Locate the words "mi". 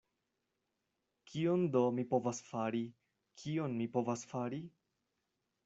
1.99-2.05, 3.83-3.91